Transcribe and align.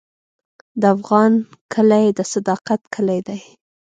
د 0.81 0.83
افغان 0.95 1.31
کلی 1.73 2.05
د 2.17 2.19
صداقت 2.33 2.81
کلی 2.95 3.19
دی. 3.27 3.39